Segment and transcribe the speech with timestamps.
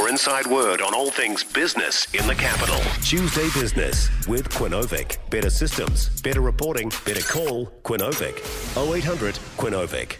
[0.00, 2.80] your inside word on all things business in the capital.
[3.02, 5.18] Tuesday Business with Quinovic.
[5.28, 8.38] Better systems, better reporting, better call Quinovic.
[8.76, 10.16] 0800 Quinovic.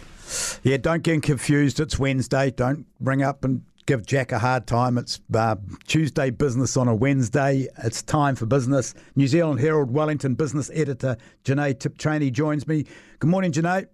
[0.63, 1.79] Yeah, don't get confused.
[1.79, 2.51] It's Wednesday.
[2.51, 4.99] Don't ring up and give Jack a hard time.
[4.99, 5.55] It's uh,
[5.87, 7.67] Tuesday business on a Wednesday.
[7.83, 8.93] It's time for business.
[9.15, 12.85] New Zealand Herald Wellington business editor Jenée Tibshraeny joins me.
[13.17, 13.87] Good morning, Jenée.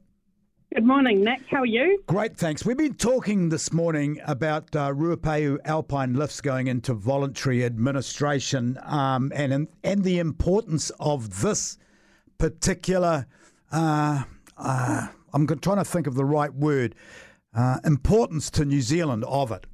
[0.78, 1.42] Good morning, Nick.
[1.50, 2.04] How are you?
[2.06, 2.64] Great, thanks.
[2.64, 9.32] We've been talking this morning about uh, Ruapehu Alpine Lifts going into voluntary administration um,
[9.34, 11.80] and and the importance of this
[12.38, 13.26] particular.
[13.72, 16.94] Uh, uh, I'm trying to think of the right word.
[17.56, 19.66] Uh, importance to New Zealand of it.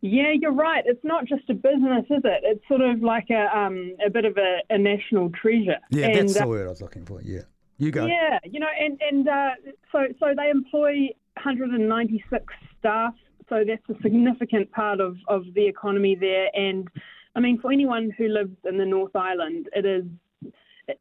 [0.00, 0.84] Yeah, you're right.
[0.86, 2.40] It's not just a business, is it?
[2.44, 5.78] It's sort of like a um, a bit of a, a national treasure.
[5.90, 7.20] Yeah, and, that's the uh, word I was looking for.
[7.20, 7.40] Yeah.
[7.78, 8.06] You go.
[8.06, 9.50] Yeah, you know, and and uh,
[9.90, 12.44] so so they employ 196
[12.78, 13.14] staff,
[13.48, 16.48] so that's a significant part of of the economy there.
[16.54, 16.88] And
[17.34, 20.04] I mean, for anyone who lives in the North Island, it is.
[20.86, 21.00] It,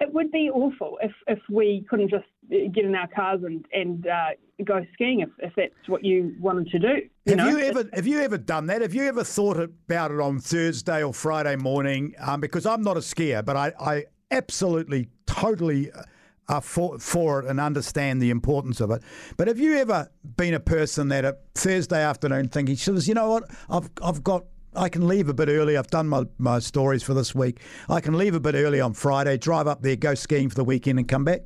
[0.00, 4.06] it would be awful if, if we couldn't just get in our cars and and
[4.06, 4.30] uh,
[4.64, 6.94] go skiing if, if that's what you wanted to do.
[7.26, 7.48] You have know?
[7.48, 8.80] you ever have you ever done that?
[8.80, 12.14] Have you ever thought about it on Thursday or Friday morning?
[12.18, 15.08] Um, because I'm not a skier, but I, I absolutely,
[15.40, 16.02] totally uh,
[16.48, 19.02] are for, for it and understand the importance of it.
[19.36, 23.44] But have you ever been a person that a Thursday afternoon thinking, you know what,
[23.68, 25.76] I've, I've got I can leave a bit early.
[25.76, 27.60] I've done my, my stories for this week.
[27.88, 30.64] I can leave a bit early on Friday, drive up there, go skiing for the
[30.64, 31.40] weekend, and come back.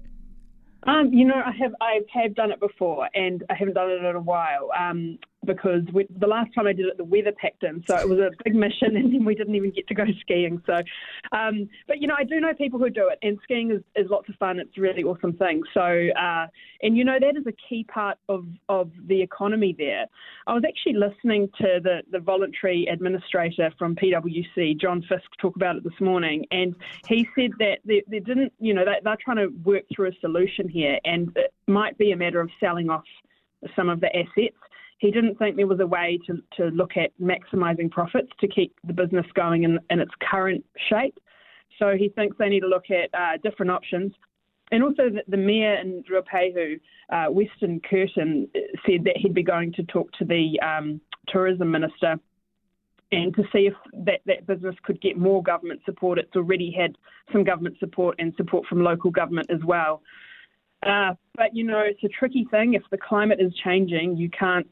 [0.86, 4.04] Um, you know, I have I have done it before, and I haven't done it
[4.04, 4.68] in a while.
[4.78, 8.08] Um, because we, the last time I did it, the weather packed in, so it
[8.08, 10.62] was a big mission, and then we didn't even get to go skiing.
[10.66, 10.74] So,
[11.32, 14.10] um, but you know, I do know people who do it, and skiing is, is
[14.10, 14.58] lots of fun.
[14.58, 15.62] It's a really awesome thing.
[15.72, 16.46] So, uh,
[16.82, 20.06] and you know, that is a key part of of the economy there.
[20.46, 25.76] I was actually listening to the the voluntary administrator from PwC, John Fisk, talk about
[25.76, 26.74] it this morning, and
[27.06, 30.14] he said that they, they didn't, you know, they, they're trying to work through a
[30.20, 33.04] solution here, and it might be a matter of selling off
[33.74, 34.56] some of the assets
[34.98, 38.74] he didn't think there was a way to, to look at maximising profits to keep
[38.84, 41.18] the business going in, in its current shape.
[41.78, 44.12] So he thinks they need to look at uh, different options.
[44.70, 48.48] And also, the, the mayor in Ruapehu, uh, Weston Kirton,
[48.86, 52.16] said that he'd be going to talk to the um, tourism minister
[53.12, 56.18] and to see if that, that business could get more government support.
[56.18, 56.96] It's already had
[57.32, 60.02] some government support and support from local government as well.
[60.84, 62.74] Uh, but you know, it's a tricky thing.
[62.74, 64.66] If the climate is changing, you can't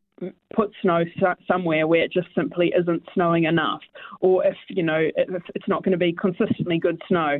[0.54, 1.04] put snow
[1.46, 3.80] somewhere where it just simply isn't snowing enough,
[4.20, 7.38] or if you know if it's not going to be consistently good snow.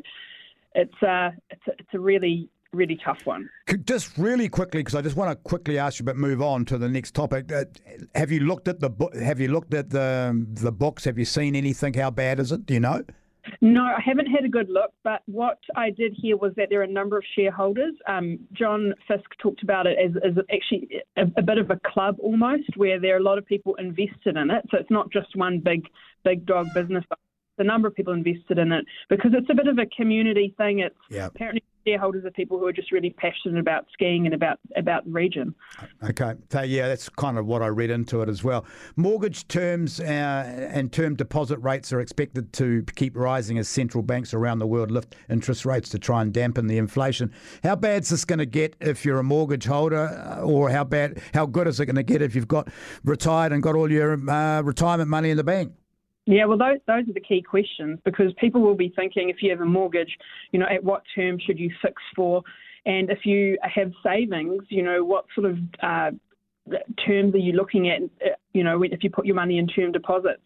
[0.74, 3.48] It's uh, it's a, it's a really really tough one.
[3.84, 6.78] Just really quickly, because I just want to quickly ask you, but move on to
[6.78, 7.52] the next topic.
[7.52, 7.64] Uh,
[8.14, 8.90] have you looked at the
[9.22, 11.04] Have you looked at the the books?
[11.04, 11.94] Have you seen anything?
[11.94, 12.66] How bad is it?
[12.66, 13.04] Do you know?
[13.60, 16.80] No, I haven't had a good look, but what I did hear was that there
[16.80, 17.94] are a number of shareholders.
[18.06, 22.16] Um, John Fisk talked about it as, as actually a, a, bit of a club
[22.20, 24.64] almost, where there are a lot of people invested in it.
[24.70, 25.88] So it's not just one big,
[26.24, 27.04] big dog business.
[27.62, 30.80] The number of people invested in it because it's a bit of a community thing.
[30.80, 31.30] It's yep.
[31.32, 35.12] apparently shareholders are people who are just really passionate about skiing and about about the
[35.12, 35.54] region.
[36.02, 38.64] Okay, so yeah, that's kind of what I read into it as well.
[38.96, 44.34] Mortgage terms uh, and term deposit rates are expected to keep rising as central banks
[44.34, 47.32] around the world lift interest rates to try and dampen the inflation.
[47.62, 50.82] How bad is this going to get if you're a mortgage holder, uh, or how
[50.82, 52.68] bad, how good is it going to get if you've got
[53.04, 55.72] retired and got all your uh, retirement money in the bank?
[56.26, 59.50] Yeah, well, those those are the key questions because people will be thinking if you
[59.50, 60.16] have a mortgage,
[60.52, 62.42] you know, at what term should you fix for,
[62.86, 66.10] and if you have savings, you know, what sort of uh,
[67.04, 68.02] terms are you looking at?
[68.24, 70.42] Uh, you know, if you put your money in term deposits.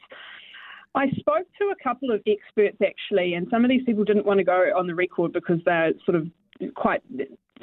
[0.95, 4.39] I spoke to a couple of experts actually, and some of these people didn't want
[4.39, 6.27] to go on the record because they're sort of
[6.75, 7.03] quite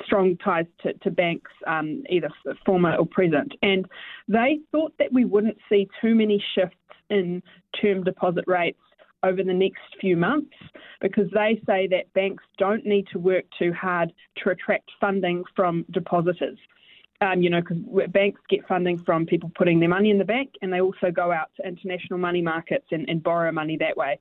[0.05, 2.29] strong ties to, to banks, um, either
[2.65, 3.53] former or present.
[3.61, 3.85] And
[4.27, 6.77] they thought that we wouldn't see too many shifts
[7.09, 7.41] in
[7.81, 8.79] term deposit rates
[9.23, 10.55] over the next few months
[11.01, 14.11] because they say that banks don't need to work too hard
[14.43, 16.57] to attract funding from depositors.
[17.21, 17.77] Um, you know, because
[18.11, 21.31] banks get funding from people putting their money in the bank and they also go
[21.31, 24.19] out to international money markets and, and borrow money that way.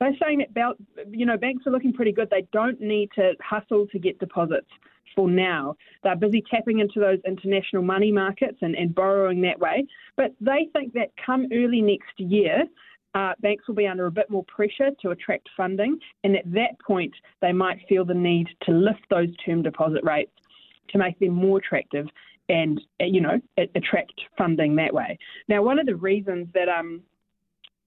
[0.00, 0.74] They're saying that,
[1.10, 2.28] you know, banks are looking pretty good.
[2.28, 4.66] They don't need to hustle to get deposits
[5.14, 5.76] for now.
[6.02, 9.86] They're busy tapping into those international money markets and, and borrowing that way.
[10.16, 12.64] But they think that come early next year,
[13.14, 16.78] uh, banks will be under a bit more pressure to attract funding, and at that
[16.86, 20.30] point, they might feel the need to lift those term deposit rates
[20.90, 22.06] to make them more attractive
[22.48, 23.40] and you know
[23.74, 25.18] attract funding that way.
[25.48, 27.02] Now, one of the reasons that um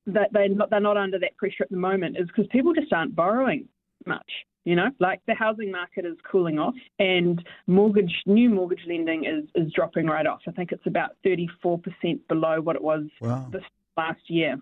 [0.08, 3.16] that they they're not under that pressure at the moment is because people just aren't
[3.16, 3.68] borrowing
[4.06, 4.30] much.
[4.66, 9.44] You know, like the housing market is cooling off, and mortgage new mortgage lending is
[9.56, 10.40] is dropping right off.
[10.48, 13.48] I think it's about thirty four percent below what it was wow.
[13.52, 13.64] this
[13.98, 14.58] last year.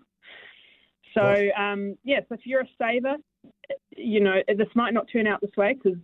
[1.14, 3.14] So um, yes, if you're a saver,
[3.96, 5.98] you know this might not turn out this way because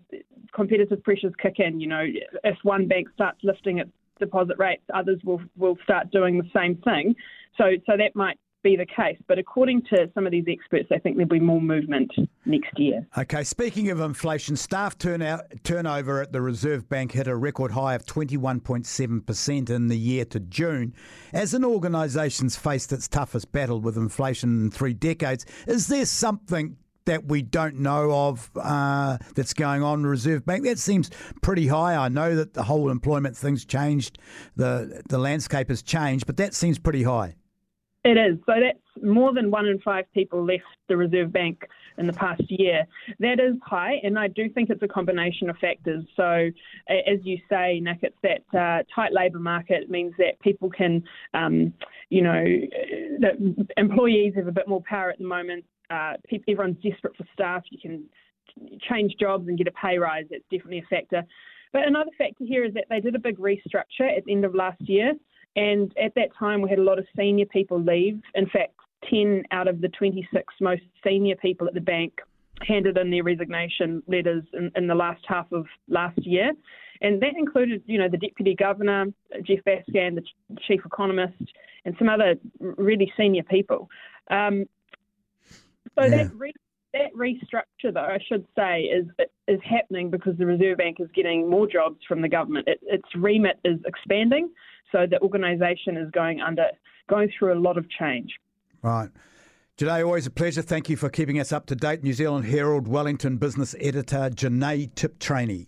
[0.55, 1.81] competitive pressures kick in.
[1.81, 2.05] You know,
[2.45, 3.91] if one bank starts lifting its
[4.21, 7.17] deposit rates, others will will start doing the same thing.
[7.57, 9.19] So so that might be the case.
[9.27, 12.11] But according to some of these experts, they think there'll be more movement
[12.45, 13.07] next year.
[13.17, 17.95] Okay, speaking of inflation, staff turnout, turnover at the Reserve Bank hit a record high
[17.95, 20.95] of 21.7% in the year to June.
[21.33, 26.77] As an organisation's faced its toughest battle with inflation in three decades, is there something
[27.09, 30.65] that we don't know of uh, that's going on in the Reserve Bank.
[30.65, 31.11] That seems
[31.41, 31.97] pretty high.
[31.97, 34.19] I know that the whole employment thing's changed,
[34.57, 37.35] the the landscape has changed, but that seems pretty high.
[38.05, 38.39] It is.
[38.47, 41.67] So that's more than one in five people left the Reserve Bank
[41.99, 42.87] in the past year.
[43.19, 46.05] That is high, and I do think it's a combination of factors.
[46.17, 46.49] So,
[46.89, 51.03] as you say, Nick, it's that uh, tight labour market means that people can,
[51.35, 51.75] um,
[52.09, 52.45] you know,
[53.77, 55.65] employees have a bit more power at the moment.
[55.91, 56.15] Uh,
[56.49, 57.65] everyone's desperate for staff.
[57.71, 58.05] You can
[58.89, 60.27] change jobs and get a pay rise.
[60.31, 61.25] That's definitely a factor.
[61.73, 64.55] But another factor here is that they did a big restructure at the end of
[64.55, 65.15] last year.
[65.59, 68.21] And at that time, we had a lot of senior people leave.
[68.37, 68.75] In fact,
[69.11, 72.21] 10 out of the 26 most senior people at the bank
[72.65, 76.53] handed in their resignation letters in, in the last half of last year.
[77.01, 79.07] And that included, you know, the deputy governor,
[79.43, 80.23] Geoff Bascand, the
[80.69, 81.35] chief economist,
[81.85, 83.89] and some other really senior people.
[84.31, 84.65] Um,
[85.99, 86.09] so yeah.
[86.09, 86.35] that
[87.19, 89.07] restructure, though, I should say, is
[89.47, 92.69] is happening because the Reserve Bank is getting more jobs from the government.
[92.69, 94.51] It, its remit is expanding,
[94.93, 96.67] so the organisation is going under
[97.09, 98.31] going through a lot of change.
[98.83, 99.11] Right.
[99.79, 100.63] Jenée, always a pleasure.
[100.63, 102.03] Thank you for keeping us up to date.
[102.03, 105.67] New Zealand Herald Wellington business editor Jenée Tibshraeny.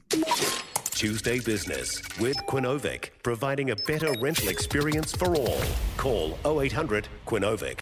[1.01, 5.63] Tuesday Business with Quinovic, providing a better rental experience for all.
[5.97, 7.79] Call 0800 Quinovic.